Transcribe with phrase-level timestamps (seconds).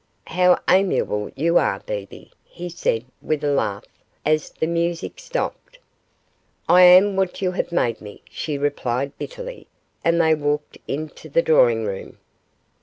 [0.25, 3.85] 'How amiable you are, Bebe,' he said, with a laugh,
[4.25, 5.77] as the music stopped.
[6.67, 9.67] 'I am what you have made me,' she replied, bitterly,
[10.03, 12.17] and they walked into the drawing room.